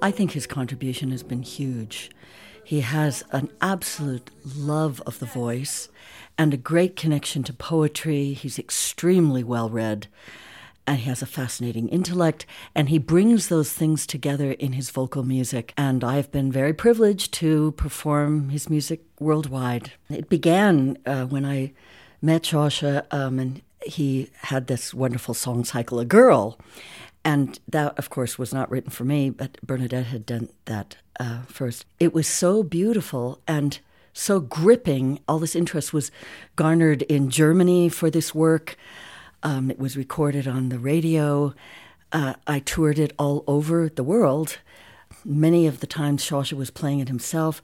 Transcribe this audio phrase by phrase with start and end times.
[0.00, 2.10] I think his contribution has been huge.
[2.62, 5.88] He has an absolute love of the voice
[6.36, 8.32] and a great connection to poetry.
[8.32, 10.06] He's extremely well read
[10.88, 15.22] and he has a fascinating intellect and he brings those things together in his vocal
[15.22, 21.44] music and i've been very privileged to perform his music worldwide it began uh, when
[21.44, 21.70] i
[22.22, 26.58] met Seoirse um, and he had this wonderful song cycle a girl
[27.24, 31.42] and that of course was not written for me but bernadette had done that uh,
[31.46, 33.80] first it was so beautiful and
[34.12, 36.10] so gripping all this interest was
[36.56, 38.76] garnered in germany for this work
[39.42, 41.54] um, it was recorded on the radio.
[42.12, 44.58] Uh, I toured it all over the world.
[45.24, 47.62] Many of the times, Seoirse was playing it himself.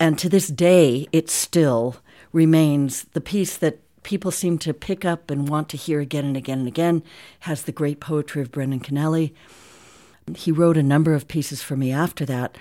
[0.00, 1.96] And to this day, it still
[2.32, 6.36] remains the piece that people seem to pick up and want to hear again and
[6.36, 7.02] again and again.
[7.40, 9.32] Has the great poetry of Brendan Kennelly.
[10.36, 12.56] He wrote a number of pieces for me after that.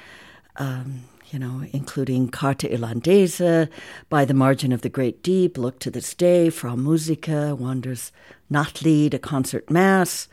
[0.58, 3.70] Um, you know, including Carta Irlandesa,
[4.10, 8.12] By the Margin of the Great Deep, Look to This Day, Frau Musica, Wandrers
[8.52, 10.28] Nachtlied, A Concert Mass,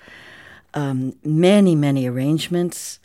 [0.74, 2.98] um, many, many arrangements,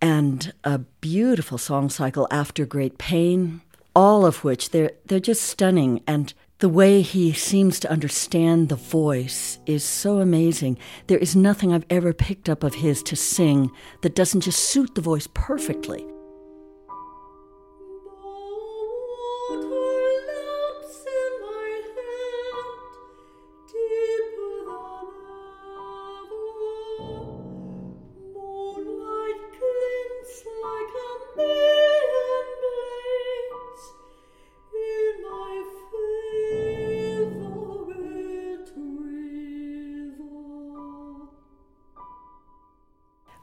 [0.00, 3.60] and a beautiful song cycle, After Great Pain,
[3.94, 6.02] all of which they're, they're just stunning.
[6.08, 10.76] And the way he seems to understand the voice is so amazing.
[11.06, 13.70] There is nothing I've ever picked up of his to sing
[14.02, 16.04] that doesn't just suit the voice perfectly.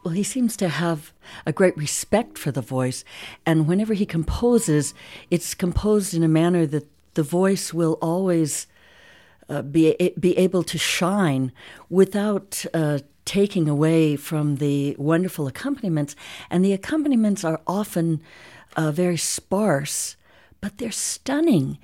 [0.05, 1.13] Well, he seems to have
[1.47, 3.03] a great respect for the voice,
[3.43, 4.93] and whenever he composes,
[5.31, 8.67] it's composed in a manner that the voice will always
[9.49, 11.51] uh, be be able to shine
[11.89, 16.16] without uh, taking away from the wonderful accompaniments.
[16.51, 18.22] And the accompaniments are often
[18.75, 20.17] uh, very sparse,
[20.61, 21.79] but they're stunning.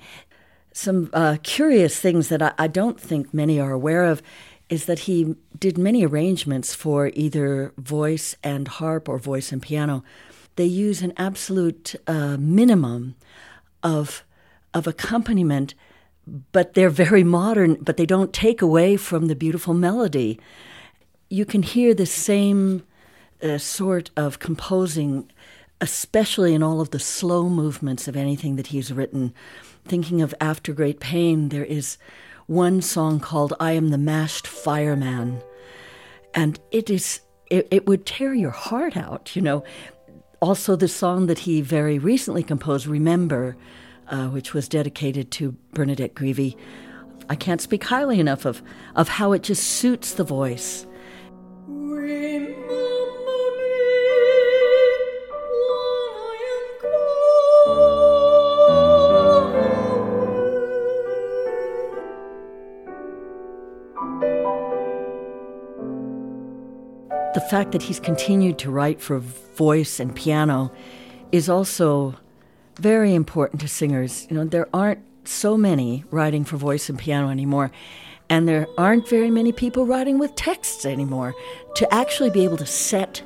[0.72, 4.22] Some uh, curious things that I, I don't think many are aware of
[4.72, 10.02] is that he did many arrangements for either voice and harp or voice and piano.
[10.56, 13.14] They use an absolute uh, minimum
[13.82, 14.24] of
[14.72, 15.74] of accompaniment,
[16.52, 17.74] but they're very modern.
[17.82, 20.40] But they don't take away from the beautiful melody.
[21.28, 22.82] You can hear the same
[23.42, 25.30] uh, sort of composing,
[25.82, 29.34] especially in all of the slow movements of anything that he's written.
[29.84, 31.98] Thinking of After Great Pain, there is
[32.46, 35.42] one song called I Am the Mashed Fireman.
[36.34, 39.64] And it is, it, it would tear your heart out, you know.
[40.40, 43.56] Also, the song that he very recently composed, Remember,
[44.08, 46.56] uh, which was dedicated to Bernadette Greevy.
[47.28, 48.62] I can't speak highly enough of,
[48.96, 50.86] of how it just suits the voice.
[67.34, 70.72] The fact that he's continued to write for voice and piano
[71.30, 72.14] is also
[72.76, 74.26] very important to singers.
[74.28, 77.70] You know, there aren't so many writing for voice and piano anymore,
[78.28, 81.34] and there aren't very many people writing with texts anymore.
[81.76, 83.22] To actually be able to set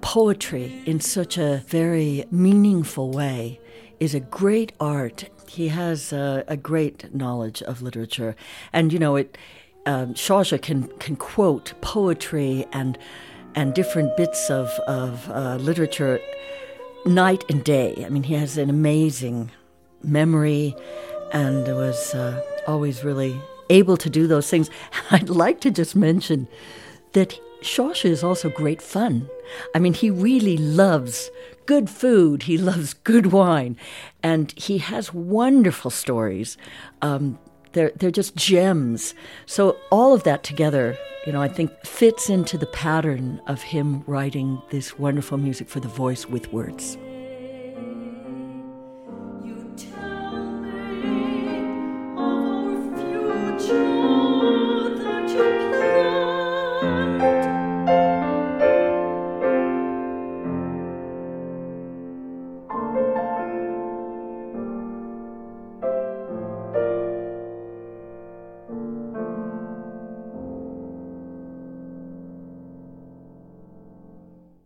[0.00, 3.60] poetry in such a very meaningful way
[4.00, 5.28] is a great art.
[5.46, 8.34] He has a, a great knowledge of literature,
[8.72, 9.36] and you know it
[9.86, 12.98] um, Seoirse can can quote poetry and
[13.54, 16.20] and different bits of of uh, literature
[17.06, 18.02] night and day.
[18.04, 19.50] I mean, he has an amazing
[20.02, 20.74] memory,
[21.32, 23.40] and was uh, always really
[23.70, 24.70] able to do those things.
[25.10, 26.48] I'd like to just mention
[27.12, 29.28] that Seoirse is also great fun.
[29.74, 31.30] I mean, he really loves
[31.66, 32.44] good food.
[32.44, 33.76] He loves good wine,
[34.22, 36.56] and he has wonderful stories.
[37.02, 37.38] Um,
[37.72, 39.14] they're, they're just gems.
[39.46, 40.96] So, all of that together,
[41.26, 45.80] you know, I think fits into the pattern of him writing this wonderful music for
[45.80, 46.96] the voice with words.